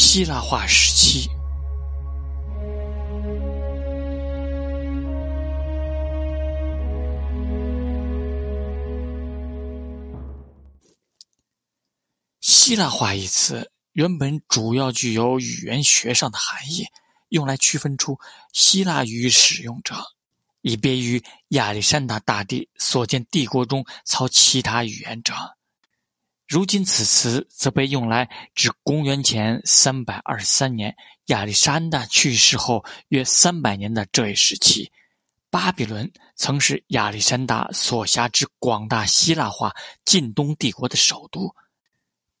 [0.00, 1.28] 希腊化时期。
[12.40, 16.86] 希腊化一词原本主要具有语言学上的含义，
[17.30, 18.16] 用来区分出
[18.52, 19.96] 希腊语使用者，
[20.60, 25.34] 以别于亚历山大大帝所建帝国中操其他语言者。
[26.48, 34.90] 如今此词则被用来指公元前三百二十三年亚历山大去世后约三百年的这一时期。
[35.50, 39.76] 巴比伦曾是亚历山大所辖之广大希腊化
[40.06, 41.54] 近东帝国的首都。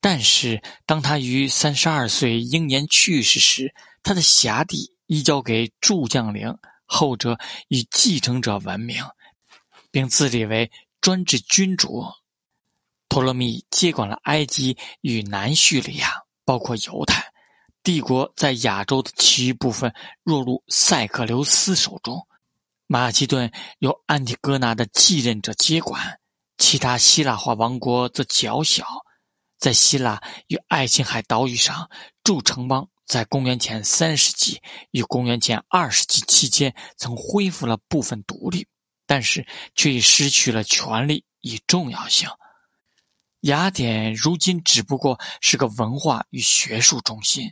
[0.00, 9.02] 但是，当他于三十二岁英年去世时，他的辖地移交给诸将领，后者以继承者闻名，
[9.90, 10.70] 并自立为
[11.00, 12.04] 专制君主。
[13.16, 16.12] 托勒密接管了埃及与南叙利亚，
[16.44, 17.32] 包括犹太
[17.82, 19.90] 帝国在亚洲的其余部分
[20.22, 22.28] 落入塞克留斯手中。
[22.86, 26.20] 马其顿由安提戈纳的继任者接管，
[26.58, 28.86] 其他希腊化王国则较小。
[29.56, 31.88] 在希腊与爱琴海岛屿上，
[32.22, 38.66] 诸城邦在公元前三世纪与公元前二世纪期间曾恢复了部分独立，
[39.06, 42.28] 但是却已失去了权力与重要性。
[43.46, 47.50] 雅典如今只不过是个文化与学术中心。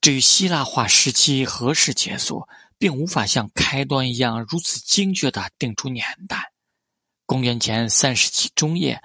[0.00, 2.46] 至于希腊化时期何时结束，
[2.78, 6.52] 并无法像开端一样如此精确地定出年代。
[7.26, 9.02] 公元前三世纪中叶。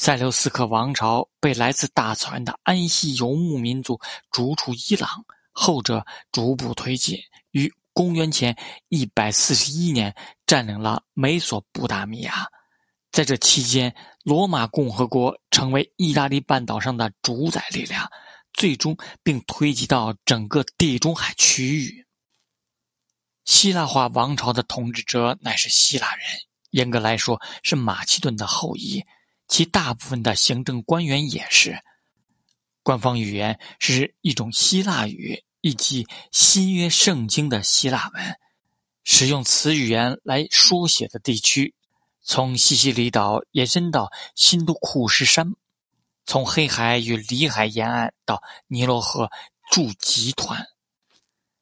[0.00, 4.00] 塞琉斯克王朝被来自大草原的安息游牧民族
[4.30, 7.18] 逐出伊朗，后者逐步推进，
[7.50, 8.56] 于公元前
[8.90, 10.14] 一百四十一年
[10.46, 12.46] 占领了美索不达米亚。
[13.10, 13.92] 在这期间，
[14.28, 18.06] 罗马共和国成为意大利半岛上的主宰力量，
[18.52, 22.06] 最终并推及到整个地中海区域。
[23.46, 26.26] 希腊化王朝的统治者乃是希腊人，
[26.72, 29.02] 严格来说是马其顿的后裔。
[29.46, 31.80] 其大部分的行政官员也是。
[32.82, 38.38] 官方语言是一种希腊语，以及新约圣经的希腊文。
[39.04, 41.74] 使用此语言来书写的地区，
[42.28, 45.54] 从西西里岛延伸到新都库什山，
[46.26, 49.30] 从黑海与里海沿岸到尼罗河
[49.70, 50.66] 驻集团。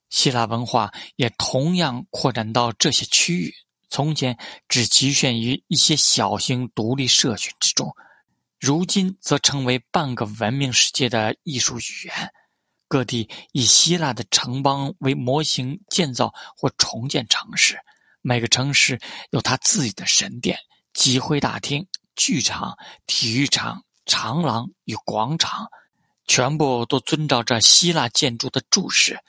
[0.09, 3.53] 希腊文化也同样扩展到这些区域。
[3.89, 7.95] 从前只局限于一些小型独立社群之中，
[8.59, 12.33] 如今则成为半个文明世界的艺术语言。
[12.89, 17.79] 各地以希腊的城邦为模型建造或重建城市，
[18.21, 18.99] 每个城市
[19.31, 20.57] 有它自己的神殿、
[20.93, 25.67] 集会大厅、剧场、体育场、长廊与广场，
[26.25, 29.19] 全部都遵照着希腊建筑的注释。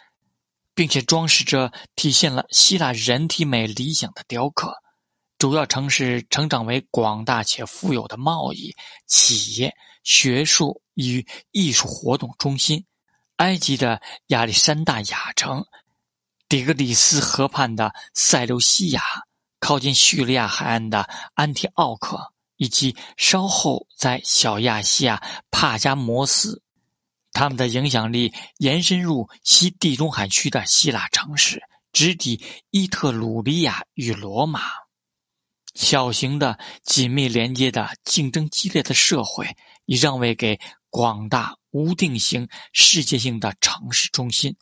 [0.78, 4.76] 并且装饰着体现了希腊人体美理想的雕刻。
[5.36, 8.72] 主要城市成长为广大且富有的贸易、
[9.08, 9.74] 企业、
[10.04, 12.86] 学术与艺术活动中心。
[13.38, 15.64] 埃及的亚历山大亚城、
[16.48, 19.02] 底格里斯河畔的塞琉西亚、
[19.60, 26.62] 靠近叙利亚海岸的安提奥克，以及稍后在小亚细亚帕加摩斯。
[27.32, 34.62] 他们的影响力延伸入西地中海区的希腊城市，直抵伊特鲁里亚与罗马。
[35.74, 39.54] 小型的、紧密连接的、竞争激烈的社会，
[39.84, 40.58] 已让位给
[40.88, 44.56] 广大无定型、世界性的城市中心。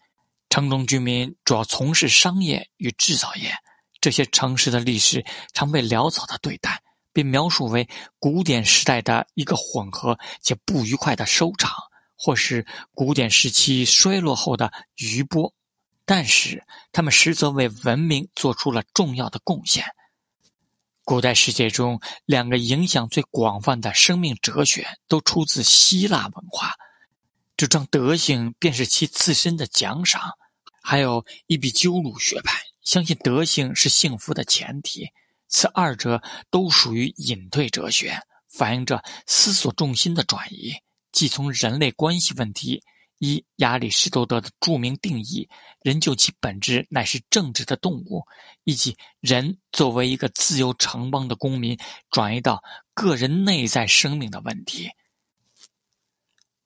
[0.48, 3.52] 城中居民主要从事商业与制造业。
[4.00, 11.72] 这些城市的历史常被潦草的对待，被描述为古典时代的一个混合且不愉快的收场。
[12.18, 15.52] 或是古典时期衰落后的余波，
[16.06, 19.84] 但是他们实则为文明做出了重要的贡献。
[21.04, 26.72] 古代世界中，两个影响最广泛的生命哲学都出自希腊文化，
[27.56, 30.20] 主张德行便是其自身的奖赏；
[30.82, 35.08] 还有一笔鸠鲁学派，相信德行是幸福的前提。
[35.48, 38.20] 此二者都属于隐退哲学，
[38.50, 40.74] 反映着思索重心的转移。
[41.12, 42.82] 即从人类关系问题，
[43.20, 45.48] 一亚里士多德的著名定义，
[45.80, 48.22] 人就其本质乃是政治的动物，
[48.64, 51.78] 以及人作为一个自由城邦的公民，
[52.10, 52.62] 转移到
[52.92, 54.90] 个人内在生命的问题。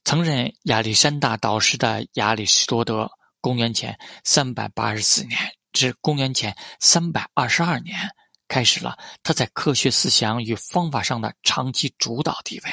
[0.04, 3.10] 曾任亚历山大导师的亚里士多德，
[3.40, 5.38] 公元前三百八十四年
[5.72, 8.10] 至公元前三百二十二年，
[8.48, 12.70] 开始了他在科学思想与方法上的长期主导地位。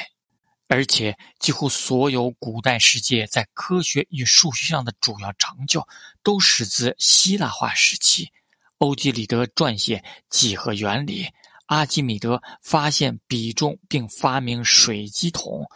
[0.70, 5.86] 而且几乎所有古代世界在科学与数学上的主要成就，
[6.22, 8.30] 都始自希腊化时期。
[8.76, 11.26] 欧几里得撰写几何原理，
[11.66, 15.66] 阿基米德发现比重并发明水机桶，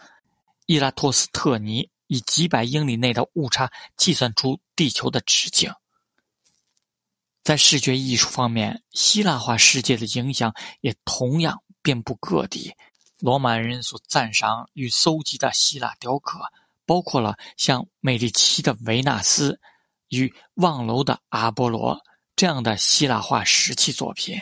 [0.73, 5.71] 伊拉托斯特尼以几百英里内的误差计算出地球的直径。
[7.43, 12.73] 在视觉艺术方面，希腊化世界的影响也同样遍布各地。
[13.19, 16.39] 罗马人所赞赏与搜集的希腊雕刻，
[16.87, 19.59] 包括了像美第奇的维纳斯
[20.09, 22.01] 与望楼的阿波罗
[22.35, 24.39] 这样的希腊化石器作品。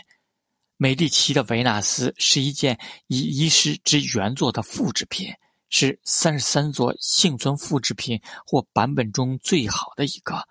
[0.78, 5.28] 美第奇的维纳斯是一件以遗失之原作的复制品，
[5.72, 10.48] 是三十三座幸存复制品或版本中最好的一个。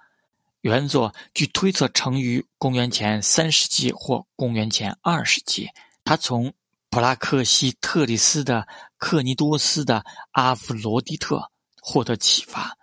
[0.62, 5.70] 原作据推测成于公元前三世纪或公元前二世纪。
[6.04, 6.52] 他从
[6.90, 8.66] 普拉克西特里斯的
[8.98, 11.50] 克尼多斯的阿弗罗狄特
[11.80, 12.76] 获得启发，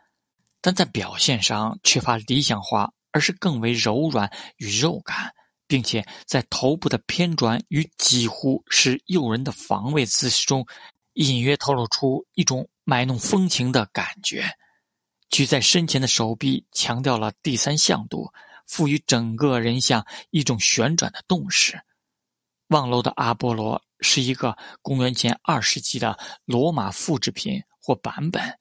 [0.62, 5.33] 但在表现上缺乏理想化，而是更为柔软与肉感，
[5.68, 10.66] 并且在头部的偏转与几乎是诱人的防卫姿势中，
[11.18, 14.46] 隐约透露出一种卖弄风情的感觉。
[15.30, 18.31] 举在身前的手臂强调了第三向度，
[18.66, 21.81] 赋予整个人像一种旋转的动势。
[22.68, 28.58] 望楼的阿波罗是一个公元前二世纪的罗马复制品或版本，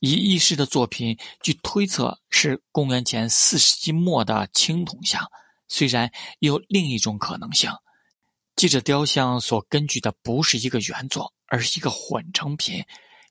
[0.00, 5.24] 以一世的作品据推测是公元前四世纪末的青铜像。
[5.68, 6.10] 虽然
[6.40, 7.70] 有另一种可能性，
[8.56, 12.84] 记者雕像所根据的不是一个原作，而是一个混成品。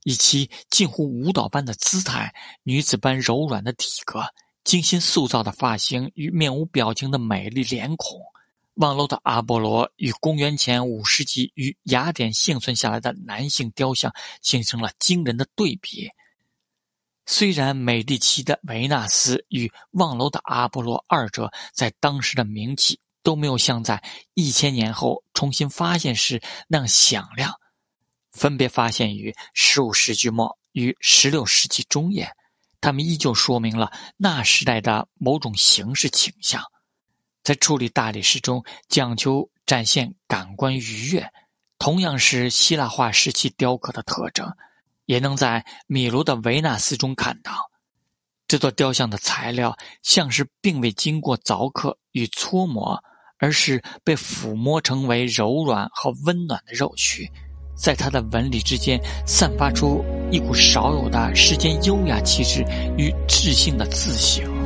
[0.03, 2.33] 以其近乎舞蹈般的姿态、
[2.63, 4.23] 女子般柔软的体格、
[4.63, 8.19] 精心塑造的发型与面无表情的美丽脸孔，
[8.73, 16.09] 望楼的阿波罗与公元前五世纪于雅典幸存下来的男性雕像形成了惊人的对比。
[17.27, 24.03] 虽然美第奇的维纳斯与望楼的阿波罗二者在当时的名气都没有像在
[24.33, 27.53] 一千年后重新发现时那样响亮。
[28.31, 32.31] 分别发现于十五世纪末与十六世纪中叶，
[32.79, 36.63] 他们依旧说明了那时代的某种形式倾向。
[37.43, 41.29] 在处理大理石中讲求展现感官愉悦，
[41.77, 44.49] 同样是希腊化时期雕刻的特征，
[45.05, 47.69] 也能在米卢的维纳斯中看到。
[48.47, 53.03] 这座雕像的材料像是并未经过凿刻与搓磨，
[53.41, 57.29] 而是被抚摸成为柔软和温暖的肉躯。
[57.75, 62.63] 在它的纹理之间散发出一股少有的世间优雅气质
[62.95, 64.60] 与智性的自省。